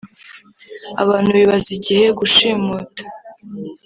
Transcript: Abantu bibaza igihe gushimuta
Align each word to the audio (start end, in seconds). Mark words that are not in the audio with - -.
Abantu 1.03 1.29
bibaza 1.37 1.69
igihe 1.77 2.05
gushimuta 2.19 3.03